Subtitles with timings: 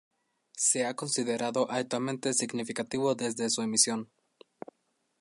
[0.57, 4.09] Se ha considerado altamente significativo desde su emisión.